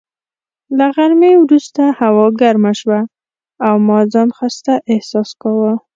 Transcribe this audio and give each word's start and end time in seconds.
له 0.77 0.85
غرمې 0.95 1.33
وروسته 1.43 1.83
هوا 1.99 2.27
ګرمه 2.41 2.71
شوه 2.79 2.99
او 3.67 3.75
ما 3.87 3.99
ځان 4.13 4.29
خسته 4.37 4.73
احساس 4.93 5.29
کاوه. 5.41 5.73